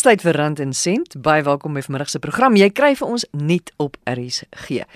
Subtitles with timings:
[0.00, 1.12] Tyd vir Rand en Sent.
[1.20, 2.54] Baie welkom by vanmiddag se program.
[2.56, 4.86] Jy kry vir ons net op RSG.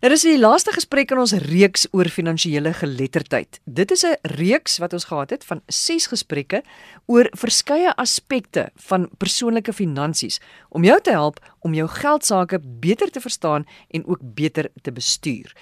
[0.00, 3.60] Nou dis die laaste gesprek in ons reeks oor finansiële geletterdheid.
[3.64, 6.62] Dit is 'n reeks wat ons gehad het van 6 gesprekke
[7.06, 10.40] oor verskeie aspekte van persoonlike finansies
[10.70, 14.92] om jou te help om jou geld sake beter te verstaan en ook beter te
[14.92, 15.52] bestuur.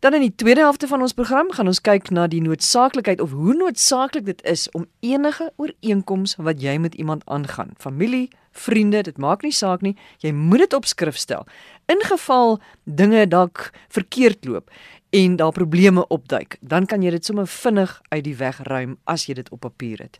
[0.00, 3.34] Dan in die tweede helfte van ons program gaan ons kyk na die noodsaaklikheid of
[3.36, 9.18] hoe noodsaaklik dit is om enige ooreenkoms wat jy met iemand aangaan, familie, vriende, dit
[9.20, 9.92] maak nie saak nie,
[10.24, 11.44] jy moet dit op skrif stel.
[11.92, 14.72] In geval dinge dalk verkeerd loop
[15.12, 19.28] en daar probleme opduik, dan kan jy dit sommer vinnig uit die weg ruim as
[19.28, 20.16] jy dit op papier het.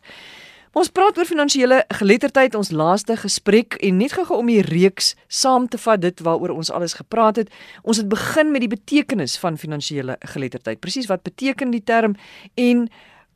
[0.71, 5.65] Ons praat oor finansiële geletterdheid ons laaste gesprek en net gou om die reeks saam
[5.67, 7.49] te vat dit waaroor ons alles gepraat het.
[7.83, 10.79] Ons het begin met die betekenis van finansiële geletterdheid.
[10.79, 12.15] Presies wat beteken die term
[12.55, 12.87] en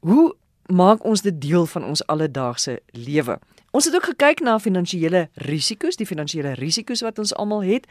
[0.08, 0.32] hoe
[0.72, 3.36] maak ons dit deel van ons alledaagse lewe?
[3.76, 7.84] Ons het ook gekyk na finansiële risiko's, die finansiële risiko's wat ons almal het.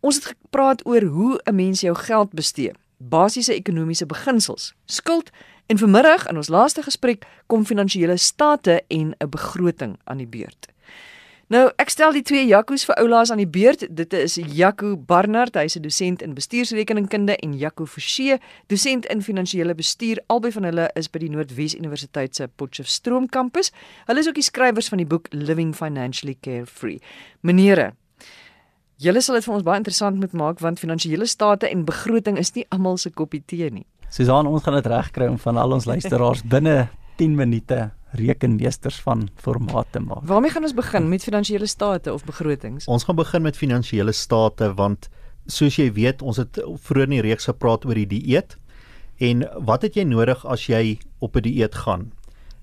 [0.00, 5.30] Ons het gepraat oor hoe 'n mens jou geld bestee, basiese ekonomiese beginsels, skuld
[5.70, 10.66] En vanmiddag in ons laaste gesprek kom finansiële state en 'n begroting aan die beurt.
[11.46, 13.96] Nou, ek stel die twee Jaco's vir oulaas aan die beurt.
[13.96, 19.74] Dit is Jaco Barnard, hy's 'n dosent in bestuursrekeningkunde en Jaco Forsie, dosent in finansiële
[19.74, 20.18] bestuur.
[20.26, 23.72] Albei van hulle is by die Noordwes Universiteit se Potchefstroom kampus.
[24.06, 27.00] Hulle is ook die skrywers van die boek Living Financially Carefree.
[27.40, 27.94] Menere,
[28.96, 32.52] julle sal dit vir ons baie interessant moet maak want finansiële state en begroting is
[32.52, 33.86] nie almal se koppie tee nie.
[34.10, 36.88] Susan, ons gaan dit regkry om van al ons luisteraars binne
[37.20, 37.76] 10 minute
[38.18, 40.24] rekenmeesters van formaat te maak.
[40.26, 42.88] Waarmee gaan ons begin met finansiële state of begrotings?
[42.90, 45.06] Ons gaan begin met finansiële state want
[45.46, 48.58] soos jy weet, ons het vroeër in die reeks gepraat oor die dieet.
[49.22, 52.10] En wat het jy nodig as jy op 'n dieet gaan?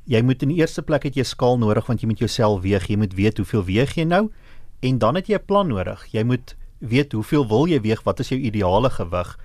[0.03, 2.88] Jy moet in die eerste plek het jy skaal nodig want jy moet jouself weeg.
[2.88, 4.31] Jy moet weet hoeveel weeg jy nou
[4.80, 6.06] en dan het jy 'n plan nodig.
[6.12, 8.03] Jy moet weet hoeveel wil jy weeg?
[8.03, 9.38] Wat is jou ideale gewig?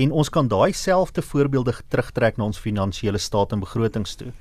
[0.00, 4.32] En ons kan daai selfde voorbeelde terugtrek na ons finansiële staat en begrotings toe.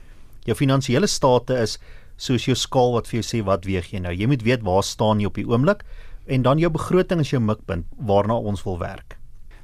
[0.47, 1.78] Jou finansiële state is
[2.20, 4.14] soos jou skaal wat vir jou sê wat weeg jy nou.
[4.16, 5.84] Jy moet weet waar staan jy op die oomblik
[6.30, 9.18] en dan jou begroting is jou mikpunt waarna ons wil werk.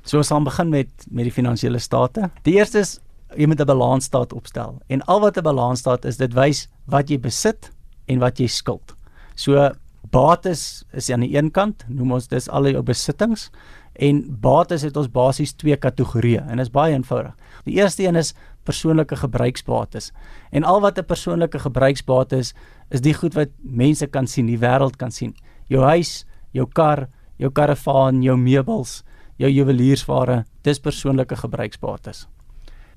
[0.06, 2.30] So ons gaan begin met met die finansiële state.
[2.44, 3.00] Die eerste is
[3.36, 4.82] jy moet 'n balansstaat opstel.
[4.88, 7.72] En al wat 'n balansstaat is, dit wys wat jy besit
[8.08, 8.96] en wat jy skuld.
[9.36, 9.72] So
[10.12, 13.50] bates is aan die een kant, noem ons dis al jou besittings
[13.96, 17.34] En bates het ons basies twee kategorieë en dit is baie eenvoudig.
[17.64, 18.34] Die eerste een is
[18.64, 20.12] persoonlike gebruiksbates.
[20.52, 22.54] En al wat 'n persoonlike gebruiksbate is,
[22.90, 25.36] is die goed wat mense kan sien, die wêreld kan sien.
[25.68, 27.08] Jou huis, jou kar,
[27.38, 29.04] jou karavaan, jou meubels,
[29.38, 32.28] jou juweliersware, dis persoonlike gebruiksbates.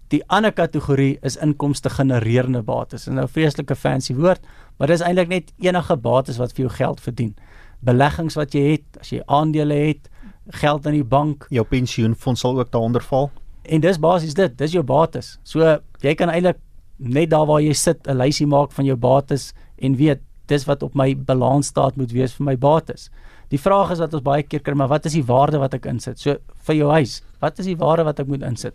[0.09, 3.05] Die ander kategorie is inkomste genererende bates.
[3.05, 4.41] Dit is nou 'n vreeslike fancy woord,
[4.79, 7.35] maar dis eintlik net enige bates wat vir jou geld verdien.
[7.81, 10.09] Beleggings wat jy het, as jy aandele het,
[10.49, 11.47] geld in die bank.
[11.51, 13.31] Jou pensioenfonds sal ook daaronder val.
[13.69, 15.39] En dis basies dit, dis jou bates.
[15.45, 16.59] So jy kan eintlik
[16.99, 20.83] net daar waar jy sit 'n lysie maak van jou bates en weet dis wat
[20.83, 23.11] op my balansstaat moet wees vir my bates.
[23.49, 25.87] Die vraag is wat ons baie keer kry, maar wat is die waarde wat ek
[25.87, 26.19] insit?
[26.19, 26.37] So
[26.67, 28.75] vir jou huis, wat is die waarde wat ek moet insit?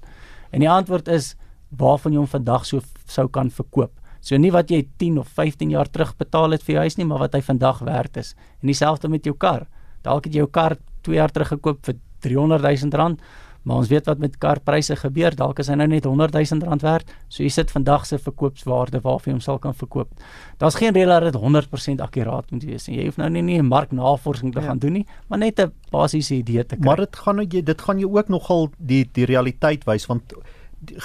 [0.51, 1.35] En die antwoord is
[1.77, 3.91] waarvan jy hom vandag so sou kan verkoop.
[4.21, 7.05] So nie wat jy 10 of 15 jaar terug betaal het vir jou huis nie,
[7.05, 8.35] maar wat hy vandag werd is.
[8.61, 9.67] En dieselfde met jou kar.
[10.03, 13.21] Dalk het jy jou kar 2 jaar terug gekoop vir 300 000 rand,
[13.63, 16.83] maar ons weet wat met karpryse gebeur, dalk is hy nou net 100 000 rand
[16.83, 17.11] werd.
[17.31, 20.11] So jy sit vandag se verkoopswaarde waarvoor jy hom sal kan verkoop.
[20.59, 22.97] Daar's geen rede dat dit 100% akkuraat moet wees nie.
[22.99, 24.67] Jy hoef nou nie nie marknavorsing te ja.
[24.67, 26.85] gaan doen nie, maar net 'n basiese idee te kry.
[26.85, 30.33] Maar dit gaan jy dit gaan jy ook nogal die die realiteit wys want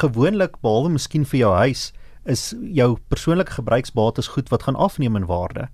[0.02, 1.92] gewoonlik behalwe miskien vir jou huis
[2.24, 5.68] is jou persoonlike gebruiksbates goed wat gaan afneem in waarde.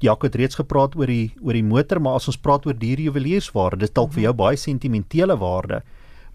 [0.00, 2.98] Jaco het reeds gepraat oor die oor die motor, maar as ons praat oor dier
[2.98, 5.82] juwelierswaarde, dis dalk vir jou baie sentimentele waarde.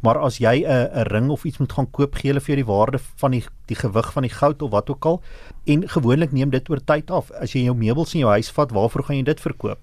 [0.02, 2.64] Maar as jy 'n 'n ring of iets moet gaan koop, gee hulle vir jou
[2.64, 5.22] die waarde van die die gewig van die goud of wat ook al.
[5.66, 7.32] En gewoonlik neem dit oor tyd af.
[7.32, 9.80] As jy jou meubels in jou huis vat, waarvoor gaan jy dit verkoop?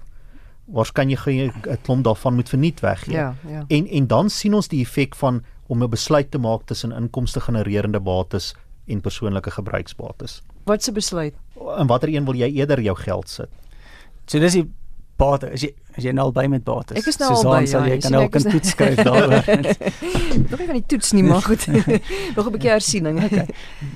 [0.64, 3.14] Waarskynlik gaan jy 'n klomp daarvan moet verniet weggee.
[3.14, 3.64] Ja, ja.
[3.68, 7.40] En en dan sien ons die effek van om 'n besluit te maak tussen inkomste
[7.40, 8.54] genererende bates
[8.86, 10.42] en persoonlike gebruiksbates.
[10.64, 11.34] Wat 'n besluit?
[11.76, 13.48] En watter een wil jy eerder jou geld sit?
[14.26, 14.66] So dis die
[15.16, 15.50] bate.
[15.54, 16.98] As jy as jy nou al by met bates.
[17.00, 17.60] Ek is nou al by.
[17.70, 19.32] Sal jy ja, kan ook 'n toets skryf daaroor.
[20.50, 21.66] Nog nie van die toets nie, maar goed.
[22.36, 23.22] Nog 'n bietjie hersiening.
[23.24, 23.46] Okay.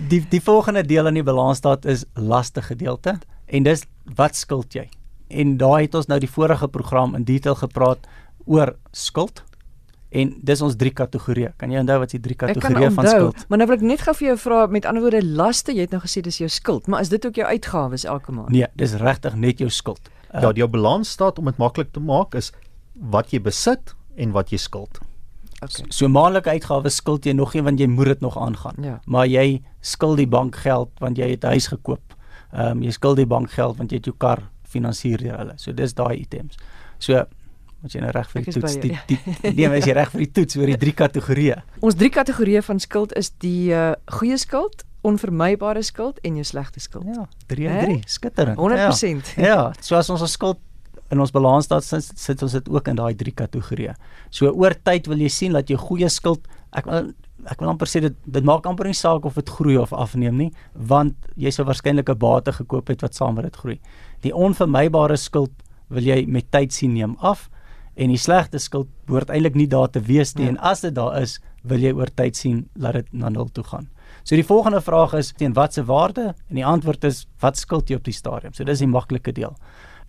[0.08, 3.84] Die die volgende deel in die balansstaat is laste gedeelte en dis
[4.16, 4.88] wat skuld jy?
[5.28, 8.08] En daai het ons nou die vorige program in detail gepraat
[8.46, 9.44] oor skuld
[10.10, 11.52] En dis ons drie kategorieë.
[11.56, 13.48] Kan jy onthou wat die drie Ek kan kategorieë van onthou, skuld?
[13.48, 15.90] maar nou wil ek net gou vir jou vra met ander woorde laste, jy het
[15.90, 18.50] nou gesê dis jou skuld, maar is dit ook jou uitgawes elke maand?
[18.50, 20.00] Nee, dis regtig net jou skuld.
[20.34, 22.52] Uh, Ja, jou balansstaat om dit maklik te maak is
[22.94, 24.98] wat jy besit en wat jy skuld.
[25.62, 25.84] Okay.
[25.90, 28.74] So maandelike uitgawes skuld jy nog nie want jy moet dit nog aangaan.
[28.82, 29.00] Ja.
[29.06, 32.14] Maar jy skuld die bank geld want jy het 'n huis gekoop.
[32.52, 35.52] Ehm um, jy skuld die bank geld want jy het jou kar finansier deur hulle.
[35.56, 36.56] So dis daai items.
[36.98, 37.24] So
[37.80, 39.02] moet jy nou reg vir die toets die, ja.
[39.08, 39.18] die
[39.56, 41.58] nee, maar is jy reg vir die toets oor die drie kategorieë.
[41.80, 46.82] Ons drie kategorieë van skuld is die uh, goeie skuld, onvermybare skuld en jou slegte
[46.84, 47.08] skuld.
[47.08, 47.78] Ja, 3 Hè?
[47.78, 48.60] en 3, skitterend.
[48.60, 49.32] 100%.
[49.40, 50.60] Ja, ja so as ons ons skuld
[51.10, 53.96] in ons balansstaat sit, sit ons dit ook in daai drie kategorieë.
[54.30, 57.10] So oor tyd wil jy sien dat jou goeie skuld ek wil
[57.48, 60.36] ek wil amper sê dit dit maak amper nie saak of dit groei of afneem
[60.36, 63.78] nie, want jy sou waarskynlik 'n bate gekoop het wat saam met dit groei.
[64.20, 65.52] Die onvermybare skuld
[65.88, 67.48] wil jy met tyd sien neem af
[67.96, 70.50] en die slegte skuld behoort eintlik nie daar te wees nie Ja.
[70.50, 73.64] en as dit daar is, wil jy oor tyd sien laat dit na nul toe
[73.64, 73.88] gaan.
[74.24, 77.96] So die volgende vraag is teen watter waarde en die antwoord is wat skuld jy
[77.96, 78.52] op die stadium.
[78.52, 79.56] So dis die maklike deel.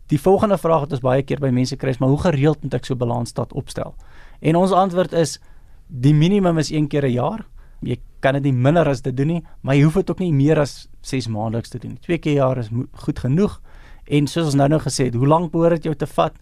[0.07, 2.73] Die volgende vraag wat ons baie keer by mense kry is maar hoe gereeld moet
[2.73, 3.95] ek so balansstaat opstel?
[4.41, 5.39] En ons antwoord is
[5.87, 7.45] die minimum is een keer 'n jaar.
[7.81, 10.31] Jy kan dit nie minder as dit doen nie, maar jy hoef dit ook nie
[10.33, 11.99] meer as 6 maandeliks te doen nie.
[11.99, 13.61] Twee keer 'n jaar is goed genoeg.
[14.07, 16.33] En soos ons nou nou gesê het, hoe lank behoort dit jou te vat?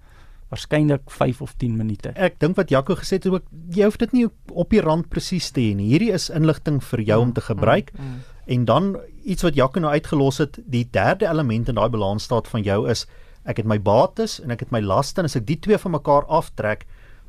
[0.49, 2.11] Waarskynlik 5 of 10 minute.
[2.17, 5.09] Ek dink wat Jaco gesê het is ook jy hoef dit nie op die rand
[5.09, 5.91] presies te hê nie.
[5.91, 7.93] Hierdie is inligting vir jou om te gebruik.
[7.93, 8.39] Mm, mm.
[8.49, 12.65] En dan iets wat Jaco nou uitgelos het, die derde element in daai balansstaat van
[12.65, 13.05] jou is
[13.45, 15.93] ek het my bates en ek het my laste en as ek die twee van
[15.93, 16.87] mekaar aftrek,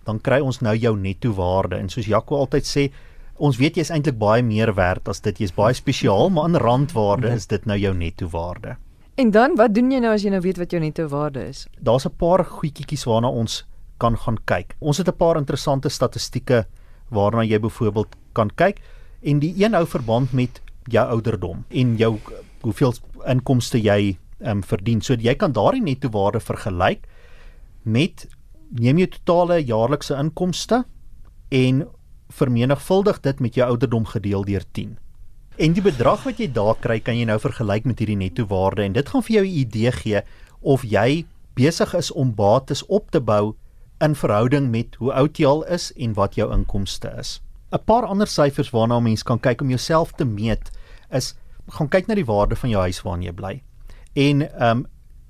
[0.09, 1.77] dan kry ons nou jou netto waarde.
[1.77, 2.89] En soos Jaco altyd sê,
[3.37, 5.45] ons weet jy's eintlik baie meer werd as dit.
[5.45, 8.77] Jy's baie spesiaal, maar in randwaarde is dit nou jou netto waarde.
[9.15, 11.67] En dan wat doen jy nou as jy nou weet wat jou netto waarde is?
[11.81, 13.67] Daar's 'n paar goedjies waarna ons
[13.99, 14.77] kan gaan kyk.
[14.79, 16.67] Ons het 'n paar interessante statistieke
[17.09, 18.81] waarna jy byvoorbeeld kan kyk
[19.23, 22.19] en die een hou verband met jou ouderdom en jou
[22.61, 22.95] hoeveel
[23.27, 25.01] inkomste jy ehm um, verdien.
[25.01, 27.07] So jy kan daardie netto waarde vergelyk
[27.83, 28.29] met
[28.71, 30.85] neem jou totale jaarlikse inkomste
[31.49, 31.89] en
[32.29, 34.99] vermenigvuldig dit met jou ouderdom gedeel deur 10.
[35.57, 38.85] En die bedrag wat jy daar kry, kan jy nou vergelyk met hierdie netto waarde
[38.85, 40.23] en dit gaan vir jou 'n idee gee
[40.61, 43.57] of jy besig is om bates op te bou
[44.01, 47.41] in verhouding met hoe oud jy al is en wat jou inkomste is.
[47.73, 50.71] 'n Paar ander syfers waarna 'n mens kan kyk om jouself te meet
[51.11, 51.35] is
[51.69, 53.63] gaan kyk na die waarde van jou huis waarin jy bly.
[54.15, 54.87] En ehm um,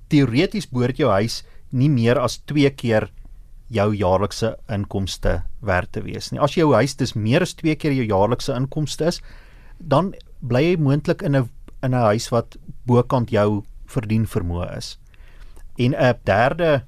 [0.07, 3.09] teoreties behoort jou huis nie meer as 2 keer
[3.67, 6.39] jou jaarlikse inkomste werd te wees nie.
[6.39, 9.21] As jou huis dis meer as 2 keer jou jaarlikse inkomste is,
[9.83, 11.49] dan bly jy moontlik in 'n
[11.83, 14.99] in 'n huis wat bokant jou verdien vermoë is.
[15.77, 16.83] En 'n derde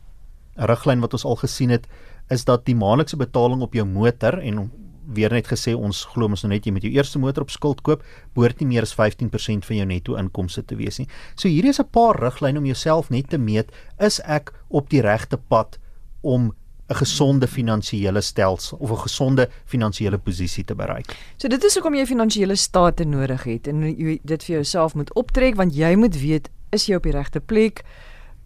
[0.55, 1.87] riglyn wat ons al gesien het,
[2.29, 4.71] is dat die maandelikse betaling op jou motor en
[5.13, 7.81] weer net gesê ons glo mos nou net jy met jou eerste motor op skuld
[7.81, 8.03] koop,
[8.33, 11.07] behoort nie meer as 15% van jou netto inkomste te wees nie.
[11.35, 15.01] So hierdie is 'n paar riglyne om jouself net te meet, is ek op die
[15.01, 15.77] regte pad
[16.21, 16.53] om
[16.93, 21.15] 'n gesonde finansiële stelsel of 'n gesonde finansiële posisie te bereik.
[21.37, 25.13] So dit is hoekom jy finansiële state nodig het en jy dit vir jouself moet
[25.15, 27.83] optrek want jy moet weet is jy op die regte plek?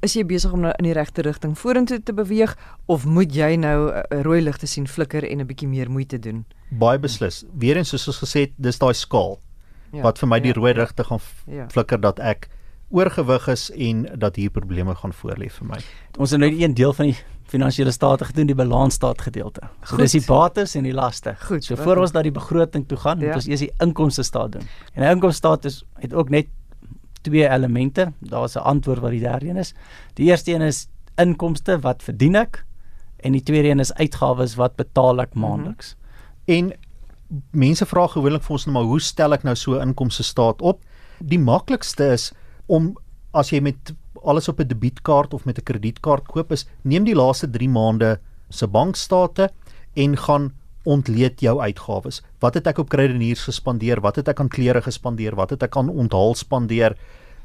[0.02, 3.56] Is jy besig om nou in die regte rigting vorentoe te beweeg of moet jy
[3.56, 6.46] nou 'n rooi ligte sien flikker en 'n bietjie meer moeite doen?
[6.70, 7.44] Baie beslis.
[7.58, 9.40] Weerens soos ons gesê het, dis daai skaal
[9.94, 11.68] Ja, wat vir my die ja, rooi ja, rigte gaan Ja.
[11.70, 12.48] flikker dat ek
[12.90, 15.80] oorgewig is en dat hier probleme gaan voorlê vir my.
[16.18, 17.18] Ons het nou die een deel van die
[17.48, 19.62] finansiële state gedoen, die balansstaat gedeelte.
[19.84, 20.00] So Goed.
[20.00, 21.36] dis die bates en die laste.
[21.48, 23.26] Goed, So voor ons na die begroting toe gaan, Ja.
[23.26, 24.68] moet ons eers die inkomste staat doen.
[24.94, 26.48] En 'n inkomste staat is het ook net
[27.22, 28.14] twee elemente.
[28.20, 29.74] Daar's 'n antwoord wat die derde een is.
[30.14, 32.66] Die eerste een is inkomste wat verdien ek
[33.24, 35.96] en die tweede een is uitgawes wat betaal ek maandeliks.
[36.46, 36.74] En
[37.52, 40.62] mense vra gewoonlik vir ons nou maar hoe stel ek nou so 'n inkomste staat
[40.62, 40.82] op?
[41.20, 42.32] Die maklikste is
[42.68, 42.96] om
[43.34, 43.94] as jy met
[44.24, 48.20] alles op 'n debietkaart of met 'n kredietkaart koop is, neem die laaste 3 maande
[48.50, 49.50] se bankstate
[49.96, 52.22] en gaan ontleed jou uitgawes.
[52.40, 54.02] Wat het ek op kruideniers gespandeer?
[54.02, 55.36] Wat het ek aan klere gespandeer?
[55.36, 56.96] Wat het ek aan onthaal spandeer?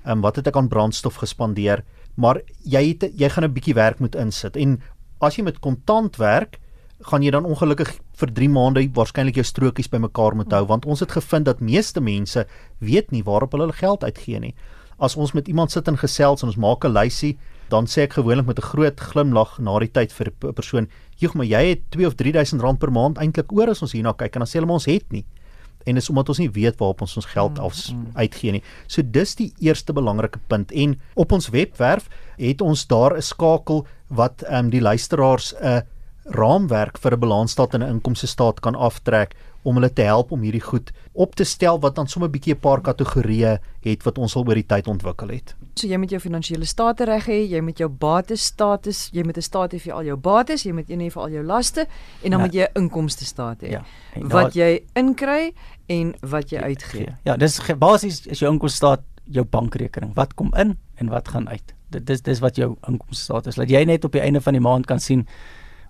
[0.05, 1.85] Ehm wat het ek aan brandstof gespandeer?
[2.15, 4.57] Maar jy het jy gaan 'n bietjie werk moet insit.
[4.57, 4.81] En
[5.21, 6.59] as jy met kontant werk,
[7.01, 11.01] gaan jy dan ongelukkig vir 3 maande waarskynlik jou strokies bymekaar moet hou want ons
[11.01, 12.47] het gevind dat meeste mense
[12.79, 14.55] weet nie waarop hulle hulle geld uitgee nie.
[15.03, 18.19] As ons met iemand sit en gesels en ons maak 'n lysie, dan sê ek
[18.21, 21.81] gewoonlik met 'n groot glimlag na die tyd vir 'n persoon, "Joeg, maar jy het
[21.91, 24.53] 2 of 3000 rand per maand eintlik oor as ons hierna kyk." En dan sê
[24.53, 25.25] hulle maar ons het nie.
[25.87, 28.63] En dis omdat ons nie weet waarop ons ons geld af uitgee nie.
[28.87, 30.73] So dis die eerste belangrike punt.
[30.73, 35.83] En op ons webwerf het ons daar 'n skakel wat ehm um, die luisteraars 'n
[36.25, 40.43] raamwerk vir 'n balansstaat en 'n inkomste staat kan aftrek om hulle te help om
[40.43, 44.19] hierdie goed op te stel wat dan sommer 'n bietjie 'n paar kategorieë het wat
[44.19, 45.55] ons al oor die tyd ontwikkel het.
[45.75, 49.37] So jy moet jou finansiële state reg hê, jy moet jou bates status, jy moet
[49.37, 51.87] 'n staat hê vir al jou bates, jy moet een hê vir al jou laste
[52.23, 52.47] en dan ja.
[52.47, 53.71] moet jy 'n inkomste staat hê.
[53.71, 53.83] Ja.
[54.21, 55.53] Wat jy inkry
[55.87, 57.17] en wat jy uitgee.
[57.25, 60.15] Ja, dis basies is jou inkomste staat jou bankrekening.
[60.15, 61.75] Wat kom in en wat gaan uit.
[61.91, 63.57] Dit dis dis wat jou inkomste staat is.
[63.57, 65.27] Laat jy net op die einde van die maand kan sien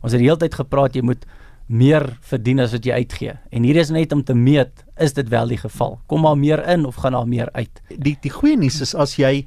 [0.03, 1.25] Ons het die hele tyd gepraat jy moet
[1.73, 3.35] meer verdien as wat jy uitgee.
[3.51, 5.97] En hier is net om te meet, is dit wel die geval?
[6.07, 7.81] Kom maar meer in of gaan daar meer uit?
[7.89, 9.47] Die die goeie nuus is as jy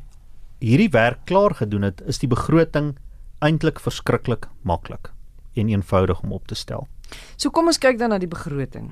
[0.63, 2.95] hierdie werk klaar gedoen het, is die begroting
[3.45, 5.11] eintlik verskriklik maklik
[5.55, 6.87] en eenvoudig om op te stel.
[7.37, 8.89] So kom ons kyk dan na die begroting.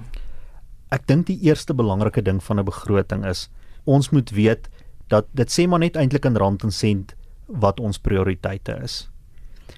[0.94, 3.50] Ek dink die eerste belangrike ding van 'n begroting is
[3.86, 4.70] ons moet weet
[5.10, 7.16] dat dit sê maar net eintlik in rand en sent
[7.48, 9.10] wat ons prioriteite is.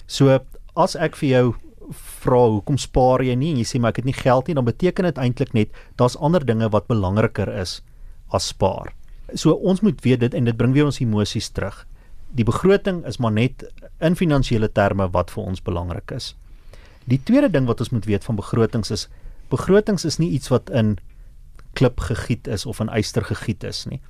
[0.06, 0.40] So
[0.76, 1.54] as ek vir jou
[1.90, 4.66] vra hoekom spaar jy nie en jy sê maar ek het nie geld nie, dan
[4.66, 7.80] beteken dit eintlik net daar's ander dinge wat belangriker is
[8.34, 8.92] as spaar.
[9.34, 11.84] So ons moet weet dit en dit bring weer ons emosies terug.
[12.34, 13.64] Die begroting is maar net
[14.02, 16.34] in finansiële terme wat vir ons belangrik is.
[17.06, 19.08] Die tweede ding wat ons moet weet van begrotings is
[19.50, 20.96] begrotings is nie iets wat in
[21.78, 24.00] klip gegiet is of in yster gegiet is nie.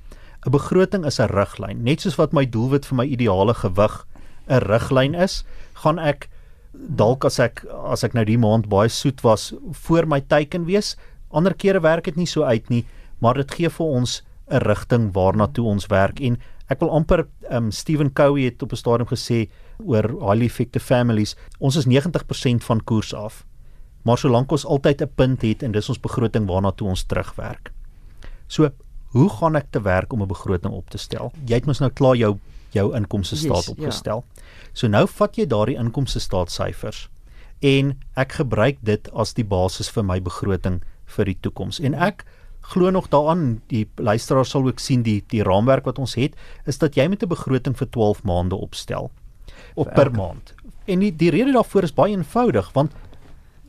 [0.47, 1.83] 'n Begroting is 'n riglyn.
[1.83, 4.07] Net soos wat my doelwit vir my ideale gewig
[4.49, 6.29] 'n riglyn is, gaan ek
[6.77, 9.53] dalk as ek as ek nou die maand baie soet was
[9.85, 10.97] voor my teiken wees.
[11.31, 12.85] Ander kere werk dit nie so uit nie,
[13.21, 16.39] maar dit gee vir ons 'n rigting waarna toe ons werk en
[16.71, 19.49] ek wil amper um Stephen Covey het op 'n stadium gesê
[19.85, 23.45] oor highly effective families, ons is 90% van koers af.
[24.05, 27.73] Maar solank ons altyd 'n punt het en dis ons begroting waarna toe ons terugwerk.
[28.47, 28.71] So,
[29.11, 31.33] hoe gaan ek te werk om 'n begroting op te stel?
[31.47, 32.39] Jy het mos nou klaar jou
[32.77, 33.75] jou inkomste staat yes, ja.
[33.77, 34.25] opgestel.
[34.25, 34.47] Ja.
[34.77, 37.07] So nou vat jy daardie inkomste staatsyfers
[37.65, 40.83] en ek gebruik dit as die basis vir my begroting
[41.17, 41.81] vir die toekoms.
[41.81, 42.27] En ek
[42.67, 46.35] glo nog daaraan die luisteraars sal ook sien die die raamwerk wat ons het
[46.67, 49.11] is dat jy met 'n begroting vir 12 maande opstel
[49.75, 50.55] op per maand.
[50.87, 52.93] En die die rede daarvoor is baie eenvoudig want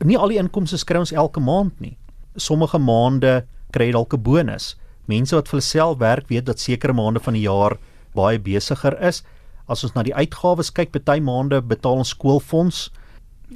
[0.04, 1.96] nie al die inkomste kry ons elke maand nie.
[2.36, 4.76] Sommige maande kry jy dalk 'n bonus.
[5.06, 7.78] Mense wat vir self werk weet dat sekere maande van die jaar
[8.14, 9.22] baie besigger is
[9.68, 12.88] as ons na die uitgawes kyk, party maande betaal ons skoolfonds.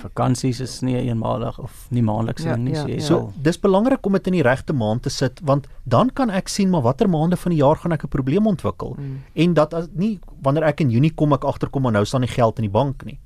[0.01, 3.01] Vakansies is nie eenmalig of nie maandeliks ja, nie, ja, so, ja.
[3.05, 6.49] so dis belangrik om dit in die regte maand te sit want dan kan ek
[6.49, 9.19] sien maar watter maande van die jaar gaan ek 'n probleem ontwikkel mm.
[9.45, 12.33] en dat as nie wanneer ek in Junie kom ek agterkom maar nou staan nie
[12.33, 13.19] geld in die bank nie.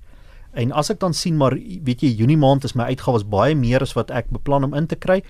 [0.59, 3.83] En as ek dan sien maar weet jy Junie maand is my uitgawes baie meer
[3.83, 5.23] as wat ek beplan om in te kry,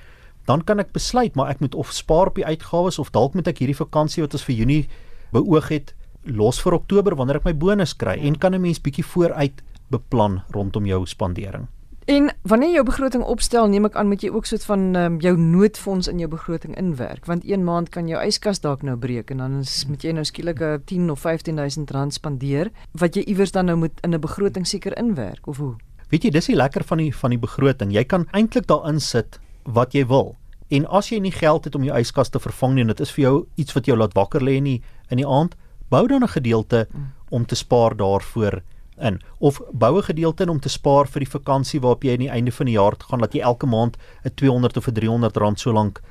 [0.46, 3.48] dan kan ek besluit maar ek moet of spaar op die uitgawes of dalk moet
[3.48, 4.88] ek hierdie vakansie wat ons vir Junie
[5.36, 5.94] beoog het
[6.26, 10.42] los vir Oktober wanneer ek my bonus kry en kan 'n mens bietjie vooruit beplan
[10.50, 11.68] rondom jou spandering.
[12.06, 15.14] En wanneer jy jou begroting opstel, neem ek aan moet jy ook soet van um,
[15.20, 19.30] jou noodfonds in jou begroting inwerk, want een maand kan jou yskas dalk nou breek
[19.34, 23.22] en dan is, moet jy nou skielik 'n 10 of 15000 rand spandeer wat jy
[23.26, 25.74] iewers dan nou moet in 'n begroting seker inwerk of hoe?
[26.08, 27.92] Weet jy, dis die lekker van die van die begroting.
[27.92, 30.36] Jy kan eintlik daarin sit wat jy wil.
[30.68, 33.12] En as jy nie geld het om jou yskas te vervang nie en dit is
[33.14, 34.80] vir jou iets wat jou laat wakker lê in die
[35.10, 35.54] in die aand,
[35.90, 36.88] bou dan 'n gedeelte
[37.30, 38.62] om te spaar daarvoor
[38.98, 42.24] in of bou 'n gedeelte in om te spaar vir die vakansie waarop jy aan
[42.26, 45.36] die einde van die jaar gaan dat jy elke maand 'n 200 of 'n 300
[45.36, 46.02] rand so lank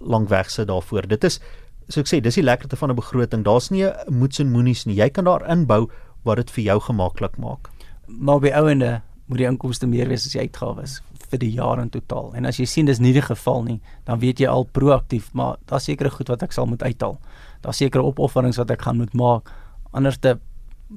[0.00, 1.06] lank wegsit daarvoor.
[1.08, 1.40] Dit is
[1.88, 3.44] so ek sê, dis die lekkerte van 'n begroting.
[3.44, 4.96] Daar's nie 'n moets en moenies nie.
[4.96, 5.88] Jy kan daar inbou
[6.22, 7.70] wat dit vir jou gemaklik maak.
[8.06, 11.90] Maar by ouende moet die inkomste meer wees as die uitgawes vir die jaar in
[11.90, 12.34] totaal.
[12.34, 15.56] En as jy sien dis nie die geval nie, dan weet jy al proaktief, maar
[15.66, 17.18] daar's sekere goed wat ek sal moet uithaal
[17.60, 19.50] daar sekerre opofferings wat ek gaan moet maak
[19.96, 20.38] anders te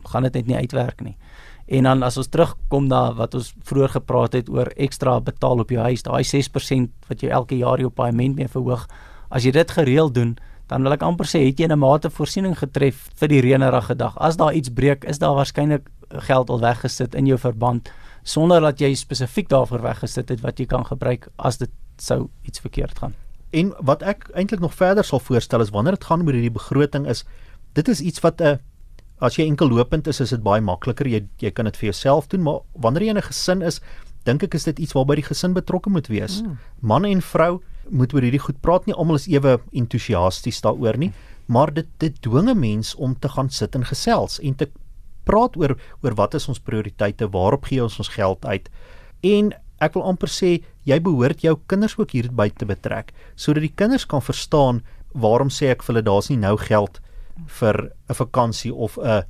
[0.09, 1.15] gaan dit net nie uitwerk nie.
[1.67, 5.69] En dan as ons terugkom na wat ons vroeër gepraat het oor ekstra betaal op
[5.71, 8.87] jou huis, daai 6% wat jy elke jaar jou paaiement mee verhoog,
[9.29, 10.33] as jy dit gereeld doen,
[10.67, 14.17] dan wil ek amper sê het jy 'n mate voorsiening getref vir die reënerige dag.
[14.17, 17.89] As daar iets breek, is daar waarskynlik geld al weggesit in jou verband
[18.23, 22.59] sonder dat jy spesifiek daarvoor weggesit het wat jy kan gebruik as dit sou iets
[22.63, 23.15] verkeerd gaan.
[23.51, 27.07] En wat ek eintlik nog verder sal voorstel is wanneer dit gaan oor hierdie begroting
[27.07, 27.23] is
[27.73, 28.57] dit is iets wat 'n uh,
[29.21, 32.27] as jy enkel lopend is is dit baie makliker jy jy kan dit vir jouself
[32.27, 33.81] doen maar wanneer jy in 'n gesin is
[34.25, 36.41] dink ek is dit iets waarby die gesin betrokke moet wees.
[36.41, 36.57] Mm.
[36.81, 41.13] Man en vrou moet oor hierdie goed praat nie almal is ewe entoesiasties daaroor nie
[41.45, 44.69] maar dit dit dwing 'n mens om te gaan sit en gesels en te
[45.25, 48.69] praat oor oor wat is ons prioriteite waarop gee ons ons geld uit?
[49.23, 49.53] En
[49.83, 54.05] ek wil amper sê jy behoort jou kinders ook hierby te betrek sodat die kinders
[54.05, 54.81] kan verstaan
[55.13, 56.99] waarom sê ek vir hulle daar's nie nou geld
[57.59, 59.23] vir 'n vakansie of 'n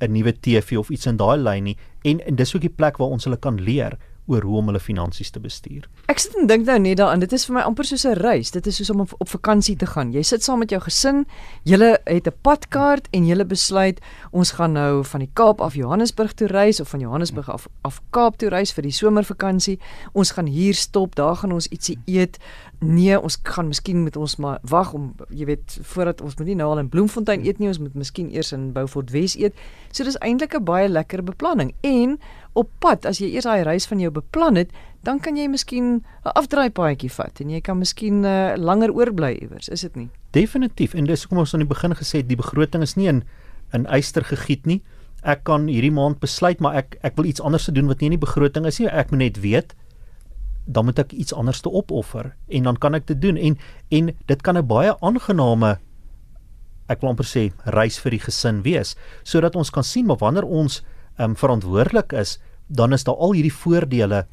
[0.00, 1.76] 'n nuwe TV of iets in daai lyn nie.
[2.04, 4.80] En en dis ook die plek waar ons hulle kan leer oor hoe om hulle
[4.80, 5.88] finansies te bestuur.
[6.12, 8.50] Ek sit en dink nou net daaraan, dit is vir my amper soos 'n reis.
[8.50, 10.12] Dit is soos om op, op vakansie te gaan.
[10.12, 11.26] Jy sit saam met jou gesin,
[11.64, 16.32] julle het 'n padkaart en julle besluit ons gaan nou van die Kaap af Johannesburg
[16.34, 19.78] toe reis of van Johannesburg af af Kaap toe reis vir die somervakansie.
[20.12, 22.38] Ons gaan hier stop, daar gaan ons ietsie eet.
[22.78, 26.54] Nee, ons gaan miskien met ons maar wag om jy weet voordat ons moet nie
[26.60, 29.56] nou al in Bloemfontein eet nie, ons moet miskien eers in Beaufort Wes eet.
[29.90, 31.74] So dis eintlik 'n baie lekker beplanning.
[31.82, 32.18] En
[32.52, 34.70] op pad, as jy eers daai reis van jou beplan het,
[35.02, 39.68] dan kan jy miskien 'n afdraaipaadjie vat en jy kan miskien uh, langer oorbly iewers,
[39.68, 40.08] is dit nie?
[40.30, 40.94] Definitief.
[40.94, 43.24] En dis hoekom ons aan die begin gesê het die begroting is nie in
[43.72, 44.82] in eyster gegiet nie.
[45.22, 48.18] Ek kan hierdie maand besluit maar ek ek wil iets anders doen wat nie in
[48.18, 48.88] die begroting is nie.
[48.88, 49.74] Ek moet net weet
[50.68, 53.56] dan moet ek iets anders te opoffer en dan kan ek dit doen en
[53.88, 55.78] en dit kan 'n baie aangename
[56.88, 60.44] ek wil amper sê reis vir die gesin wees sodat ons kan sien maar wanneer
[60.44, 60.82] ons
[61.18, 64.26] um, verantwoordelik is dan is daar al hierdie voordele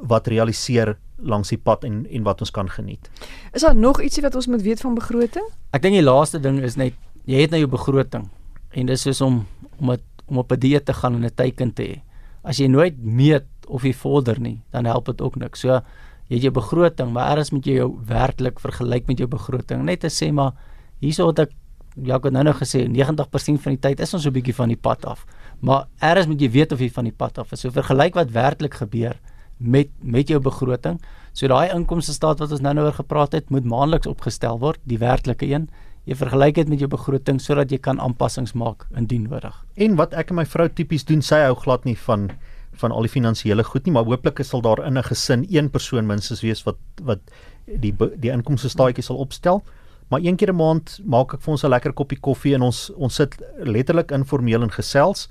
[0.00, 3.08] wat realiseer langs die pad en en wat ons kan geniet.
[3.52, 5.46] Is daar nog ietsie wat ons moet weet van begroting?
[5.72, 8.28] Ek dink die laaste ding is net jy het nou jou begroting
[8.76, 9.46] en dis is om
[9.80, 12.02] om het, om op 'n dieet te gaan en 'n teiken te hê.
[12.44, 15.60] As jy nooit meet of jy vorder nie, dan help dit ook niks.
[15.60, 15.80] So
[16.28, 19.84] jy het jou begroting, maar eers moet jy jou werklik vergelyk met jou begroting.
[19.84, 20.52] Net te sê maar
[21.00, 21.54] hierso het ek
[21.96, 24.68] ja, het nou nou gesê 90% van die tyd is ons so 'n bietjie van
[24.68, 25.24] die pad af.
[25.60, 27.60] Maar eers moet jy weet of jy van die pad af is.
[27.60, 29.16] So vergelyk wat werklik gebeur
[29.58, 31.00] met met jou begroting.
[31.32, 34.98] So daai inkomste staat wat ons nou-nou oor gepraat het, moet maandeliks opgestel word, die
[34.98, 35.68] werklike een.
[36.04, 39.64] Jy vergelyk dit met jou begroting sodat jy kan aanpassings maak indien nodig.
[39.74, 42.30] En wat ek en my vrou tipies doen, sy hou glad nie van
[42.76, 46.06] van al die finansiële goed nie, maar hooplik sal daar in 'n gesin een persoon
[46.06, 47.20] minstens wees wat wat
[47.64, 49.62] die die inkomste staatjie sal opstel.
[50.08, 52.90] Maar een keer 'n maand maak ek vir ons 'n lekker koppie koffie en ons
[52.94, 55.28] ons sit letterlik informeel en gesels.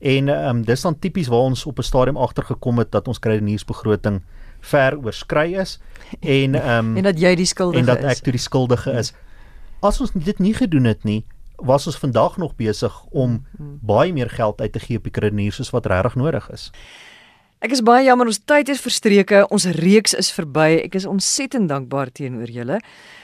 [0.00, 3.18] En ehm um, dis dan tipies waar ons op 'n stadium agtergekom het dat ons
[3.18, 4.22] kredietbegroting
[4.60, 5.80] ver oorskry is
[6.20, 7.88] en ehm um, en dat jy die skuldige is.
[7.88, 9.12] En dat ek toe die skuldige is.
[9.80, 11.24] As ons dit nie gedoen het nie,
[11.62, 13.78] was ons vandag nog besig om hmm.
[13.82, 16.70] baie meer geld uit te gee op die krediet soos wat regtig nodig is.
[17.60, 20.80] Ek is baie jammer ons tyd is verstreke, ons reeks is verby.
[20.86, 22.78] Ek is ontsettend dankbaar teenoor julle.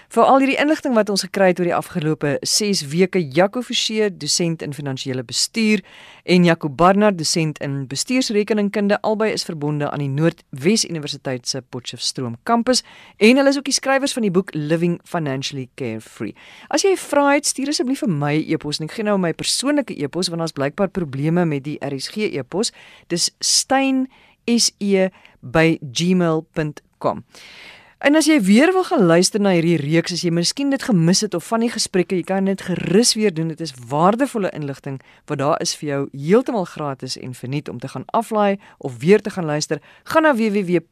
[0.06, 4.06] Vir al hierdie inligting wat ons gekry het oor die afgelope 6 weke, Jaco Forsie,
[4.14, 5.82] dosent in finansiële bestuur
[6.22, 12.36] en Jaco Barnard, dosent in bestuursrekeningkunde, albei is verbonde aan die Noordwes Universiteit se Potchefstroom
[12.46, 12.84] kampus
[13.18, 16.36] en hulle is ook die skrywers van die boek Living Financially Carefree.
[16.70, 19.96] As jy vra het, stuur asseblief vir my e-pos en ek gee nou my persoonlike
[19.98, 22.70] e-pos want daar's blykbaar probleme met die RSG e-pos.
[23.10, 24.06] Dis stein
[24.46, 25.10] se
[25.42, 27.24] by gmail.com.
[27.98, 31.22] En as jy weer wil gaan luister na hierdie reeks, as jy miskien dit gemis
[31.24, 33.48] het of van die gesprekke, jy kan dit gerus weer doen.
[33.48, 37.88] Dit is waardevolle inligting wat daar is vir jou heeltemal gratis en verniet om te
[37.88, 39.80] gaan aflaai of weer te gaan luister.
[40.04, 40.84] Gaan na www.rsg.co.za.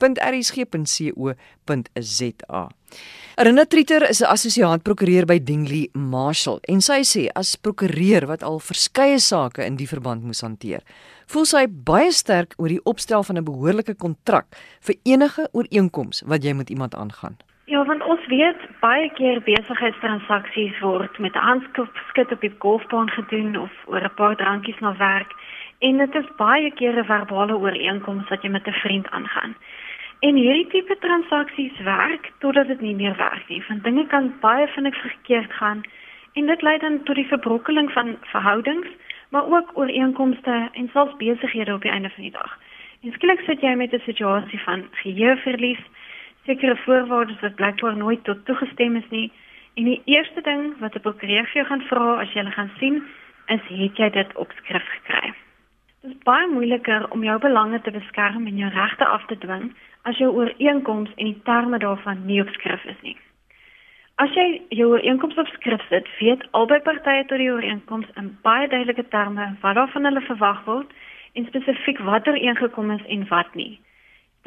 [3.36, 8.44] Rena Trieter is 'n assosiaat prokureur by Dingley Marshall en sy sê as prokureur wat
[8.44, 10.82] al verskeie sake in die verband moes hanteer,
[11.26, 14.46] voel sy baie sterk oor die opstel van 'n behoorlike kontrak
[14.86, 17.36] vir enige ooreenkoms wat jy met iemand aangaan.
[17.66, 23.72] Ja, want ons weet baie keer besigheidstransaksies word met handskip op die golfbaan gedoen of
[23.86, 25.32] oor 'n paar drankies na werk
[25.80, 29.56] en dit is baie keer 'n verbale ooreenkoms wat jy met 'n vriend aangaan.
[30.24, 33.60] En hierdie tipe transaksies werk totdat dit nie meer werk nie.
[33.68, 35.82] Want dinge kan baie vinnig verkeerd gaan
[36.32, 38.88] en dit lei dan tot die verbrokkeling van verhoudings,
[39.28, 42.56] maar ook ooreenkomste en selfs besighede op die einde van die dag.
[43.02, 45.84] En skielik sit jy met 'n situasie van geheueverlies,
[46.46, 49.32] sekere voorwaardes wat blykbaar nooit tot toegestem is nie.
[49.74, 52.72] En die eerste ding wat 'n prokureur vir jou gaan vra as jy hulle gaan
[52.78, 53.02] sien,
[53.46, 55.43] is het jy dit op skrift gekry?
[56.24, 59.66] Baie moeiliker om jou belange te beskerm en jou regte af te dwing
[60.08, 63.16] as jou ooreenkoms en die terme daarvan nie op skrif is nie.
[64.16, 68.68] As jy jou ooreenkoms op skrif sit, weet albei partye tot die ooreenkoms in baie
[68.72, 70.94] duidelike terme wat daarvan hulle verwag word
[71.34, 73.80] en spesifiek wat er ingekom is en wat nie.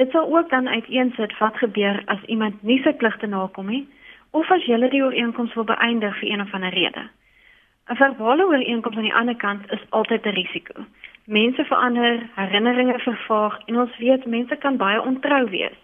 [0.01, 3.83] Dit sal ook dan uiteensit wat gebeur as iemand nie sy pligte nakom nie
[4.31, 7.05] of as jy die ooreenkoms wil beëindig vir een of ander rede.
[7.89, 10.85] 'n Verbale ooreenkoms aan die ander kant is altyd 'n risiko.
[11.27, 15.75] Mense verander, herinneringe vervaag en ons weet mense kan baie ontrou wees.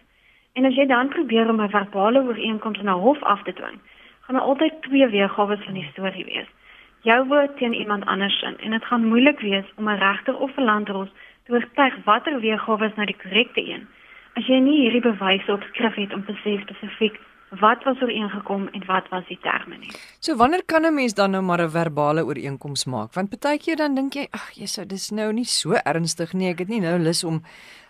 [0.55, 3.79] En as jy dan probeer om 'n verbale ooreenkoms na hof af te dwing,
[4.21, 6.47] gaan daar altyd twee weergawe van die storie wees.
[7.01, 10.57] Jou woord teen iemand anders in en dit gaan moeilik wees om 'n regter of
[10.57, 11.09] 'n landdros
[11.45, 13.87] te oortuig watter weergawe is nou die korrekte een.
[14.33, 17.19] As jy nie hierdie bewyse op skrif het om te sê spesifiek
[17.59, 19.91] wat was ooreengekom en wat was die terme nie.
[20.19, 23.13] So wanneer kan 'n mens dan nou maar 'n verbale ooreenkoms maak?
[23.13, 26.49] Want partykeer dan dink jy, ag, jy sou dis nou nie so ernstig nie.
[26.49, 27.43] Ek het nie nou lus om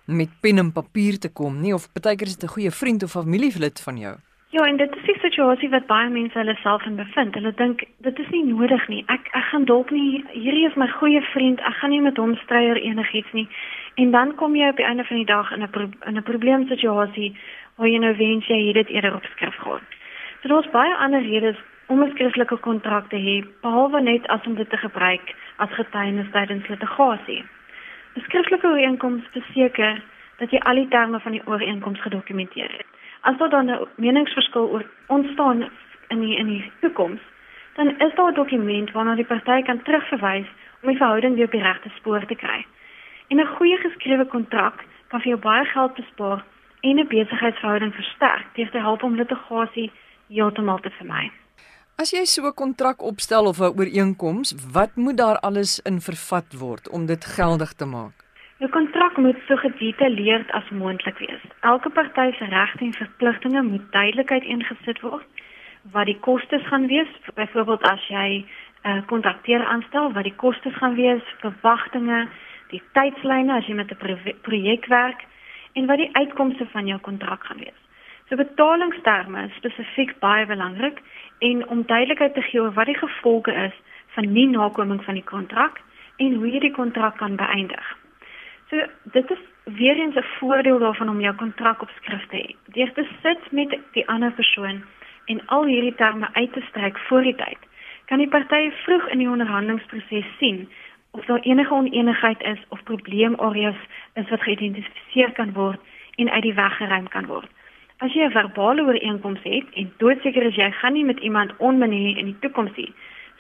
[0.06, 3.04] met pen en papier te kom nie of baie keer is dit 'n goeie vriend
[3.04, 4.15] of familielid van jou.
[4.54, 7.34] Ja, en dit is die situasie wat baie mense hulle self in bevind.
[7.34, 9.04] Hulle dink dit is nie nodig nie.
[9.08, 11.60] Ek ek gaan dalk nie hierdie is my goeie vriend.
[11.60, 13.47] Ek gaan nie met hom stry oor enigiets nie.
[13.95, 17.34] En dan kom jy op die einde van die dag in 'n in 'n probleemsituasie
[17.75, 19.81] waar jy nou wens jy het dit eerder op skrif gehad.
[20.41, 21.57] So daar's baie ander redes
[21.88, 26.31] om 'n skriftelike kontrak te hê, behalwe net as om dit te gebruik as getuienis
[26.31, 27.43] tydens litigasie.
[28.15, 30.01] 'n Skriftelike ooreenkoms verseker
[30.38, 32.86] dat jy al die terme van die ooreenkoms gedokumenteer het.
[33.21, 35.69] As daar dan 'n meningsverskil oor ontstaan
[36.07, 37.21] in die in die toekoms,
[37.73, 40.47] dan is daar 'n dokument waarna die party kan terugverwys
[40.81, 42.65] om die verhouding weer op die regte spoor te kry.
[43.27, 46.43] En 'n goeie geskrewe kontrak kan vir jou baie geld bespaar
[46.84, 49.91] en 'n besigheidsverhouding versterk deur te help om litigasie
[50.28, 51.32] heeltemal te vermy.
[51.96, 56.50] As jy so 'n kontrak opstel of 'n ooreenkoms, wat moet daar alles in vervat
[56.60, 58.15] word om dit geldig te maak?
[58.60, 61.43] 'n Kontrak moet so gedetailleerd as moontlik wees.
[61.60, 65.26] Elke party se regte en verpligtinge moet duidelik uiteengesit word.
[65.91, 68.46] Wat die kostes gaan wees, byvoorbeeld as jy
[68.84, 72.28] 'n uh, kontrakteur aanstel, wat die kostes gaan wees, verwagtinge,
[72.69, 75.22] die tydslyne as jy met 'n pro projek werk
[75.73, 77.79] en wat die uitkomste van jou kontrak gaan wees.
[78.29, 81.01] So betalingsterme is spesifiek baie belangrik
[81.39, 83.75] en om duidelikheid te gee oor wat die gevolge is
[84.15, 85.81] van nie nakoming van die kontrak
[86.17, 87.97] en hoe jy die kontrak kan beëindig.
[88.69, 92.55] So dit is weer eens 'n voordeel daarvan om jou kontrak op skrift te hê.
[92.73, 94.83] Deur te sit met die ander persoon
[95.25, 97.57] en al hierdie terme uit te stryk voor die tyd,
[98.05, 100.69] kan die partye vroeg in die onderhandelingsproses sien
[101.13, 103.76] of daar enige oneenigheid is of probleemareas
[104.13, 105.80] is wat geïdentifiseer kan word
[106.15, 107.49] en uit die weg geruim kan word.
[107.97, 112.17] As jy 'n verbale ooreenkoms het en doodseker is jy gaan nie met iemand onmenee
[112.17, 112.93] in die toekoms nie,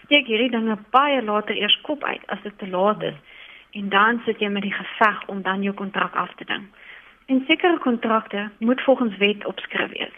[0.03, 3.17] steek hierdie dinge baie later eers kop uit as dit te laat is
[3.71, 6.67] en dan sit jy met die geveg om dan jou kontrak af te ding.
[7.25, 10.15] En sekere kontrakte moet volgens wet opskryf wees.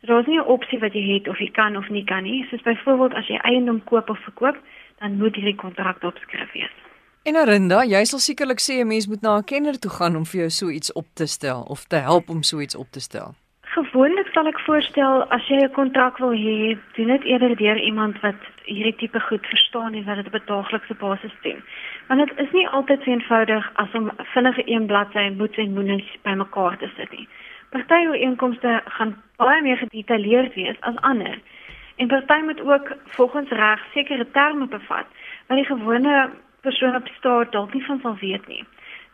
[0.00, 2.22] So daar is nie 'n opsie wat jy het of jy kan of nie kan
[2.22, 2.46] nie.
[2.50, 4.56] Soos byvoorbeeld as jy eiendom koop of verkoop,
[4.98, 6.89] dan moet hierdie kontrak opskryf wees.
[7.28, 10.24] En Arinda, jy sal sekerlik sê 'n mens moet na 'n kenner toe gaan om
[10.24, 13.00] vir jou so iets op te stel of te help om so iets op te
[13.00, 13.34] stel.
[13.60, 18.20] Gewoonlik sal ek voorstel as jy 'n kontrak wil hê, doen dit eerder deur iemand
[18.20, 21.62] wat hierdie tipe goed verstaan en wat dit op 'n daaglikse basis doen.
[22.08, 26.16] Want dit is nie altyd so eenvoudig as om vinnige een bladsy moet en moenies
[26.22, 27.28] bymekaar te sit nie.
[27.70, 31.38] Party ooreenkomste gaan baie meer gedetailleerd wees as ander.
[31.96, 35.06] En party moet ook volgens reg sekere terme bevat
[35.46, 38.64] wat die gewone persoon op straat dalk nie van sal weet nie.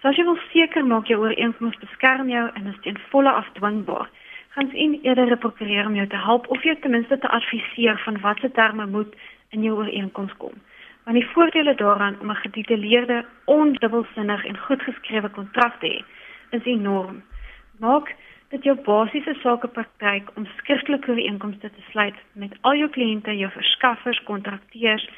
[0.00, 4.09] So as jy wil seker maak jou ooreenkoms beskerm jou en is ten volle afdwingbaar
[4.56, 7.98] gaan sien eerder 'n prokureur om jou te help of jou ten minste te adviseer
[8.04, 9.16] van watter terme moet
[9.48, 10.52] in jou ooreenkoms kom.
[11.04, 16.04] Want die voordele daaraan om 'n gedetailleerde, ondubbelsinnig en goed geskrewe kontrak te hê,
[16.50, 17.22] is enorm.
[17.78, 18.14] Maak
[18.48, 24.22] dit jou basiese sakepraktyk om skriftelike ooreenkomste te sluit met al jou kliënte, jou verskaffers,
[24.22, 25.09] kontrakteurs,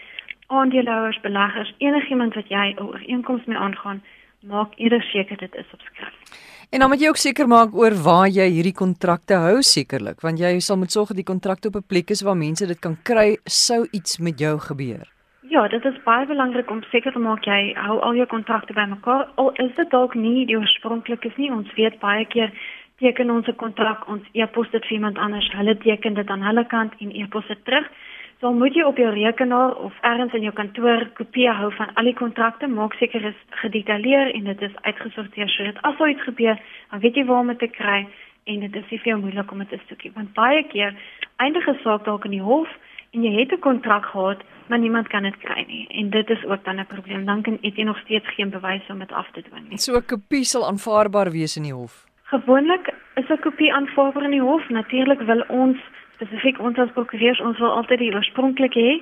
[0.48, 4.02] aandeelhouers, beleggers, enigiemand wat jy 'n ooreenkoms mee aangaan,
[4.42, 6.38] maak eerder seker dit is op skrift.
[6.70, 10.38] En dan moet jy ook seker maak oor waar jy hierdie kontrakte hou sekerlik, want
[10.38, 12.96] jy sal moet sorg dat die kontrakte op 'n plek is waar mense dit kan
[13.02, 15.06] kry sou iets met jou gebeur.
[15.48, 19.28] Ja, dit is baie belangrik om seker te maak jy hou al jou kontrakte bymekaar.
[19.34, 22.52] Al is dit dalk nie die oorspronklike nie, ons weet baie keer
[22.98, 26.66] teken ons 'n kontrak, ons e-pos dit vir iemand anders, hulle teken dit aan hulle
[26.66, 27.86] kant en e-pos dit terug.
[28.40, 32.06] So moet jy op jou rekenaar of ergens in jou kantoor kopieë hou van al
[32.06, 36.60] die kontrakte, maak seker is gedetailleer en dit is uitgesorteer sodat as iets gebeur,
[36.92, 38.04] dan weet jy waar om dit te kry
[38.46, 40.12] en dit is nie vir jou moeilik om dit te soek nie.
[40.14, 40.94] Want baie keer
[41.42, 42.68] eindig 'n saak dalk in die hof
[43.10, 46.44] en jy het 'n kontrak gehad, maar niemand kan dit kry nie en dit is
[46.44, 47.26] ook dan 'n probleem.
[47.26, 49.78] Dan kan jy nog steeds geen bewys om dit af te dwing nie.
[49.78, 52.06] So 'n kopie sal aanvaarbaar wees in die hof.
[52.22, 54.68] Gewoonlik is 'n kopie aanvaarbaar in die hof.
[54.68, 55.78] Natuurlik wil ons
[56.18, 58.94] spesifiek ons as prokureurs ons wil altyd die oorspronklike hê.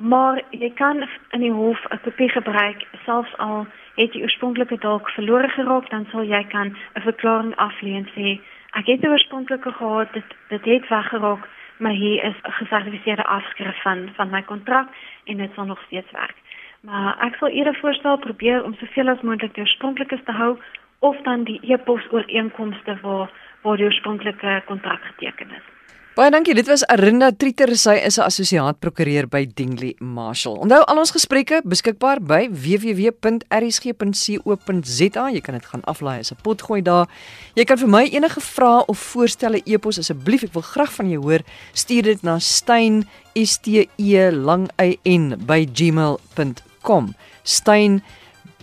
[0.00, 1.02] Maar jy kan
[1.36, 3.66] in die hof 'n kopie gebruik selfs al
[3.96, 8.40] het die oorspronklike dalk verlore geraak, dan sal jy kan 'n verklaring aflê en sê
[8.78, 13.82] ek het die oorspronklike gehad, dit dit het weggeraak, maar hier is 'n gesertifiseerde afskrif
[13.82, 14.88] van van my kontrak
[15.24, 16.36] en dit sal nog steeds werk.
[16.80, 20.58] Maar ek sal eerder voorstel probeer om soveel as moontlik die oorspronklikes te hou
[20.98, 23.30] of dan die e-pos ooreenkomste waar
[23.62, 25.79] waar die oorspronklike kontrak geteken is.
[26.10, 26.54] Baie dankie.
[26.58, 27.70] Dit was Arinda Trieter.
[27.78, 30.58] Sy is 'n assosiaat prokureur by Dingley Marshall.
[30.58, 33.40] Onthou al ons gesprekke beskikbaar by www.rsg.co.za.
[35.30, 37.08] Jy kan dit gaan aflaai as 'n potgooi daar.
[37.54, 40.42] Jy kan vir my enige vrae of voorstelle e-pos asseblief.
[40.42, 41.40] Ek wil graag van jou hoor.
[41.72, 47.14] Stuur dit na stein s t e lang y n by gmail.com.
[47.42, 48.02] stein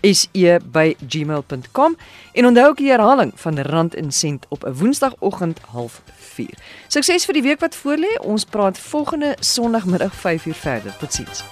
[0.02, 1.98] se@gmail.com
[2.34, 6.50] en onthou ook die herhaling van Rand en Sent op 'n Woensdagoggend 04:30.
[6.88, 8.20] Sukses vir die week wat voorlê.
[8.22, 10.98] Ons praat volgende Sondagmiddag 5:00 verder.
[10.98, 11.44] Totsiens.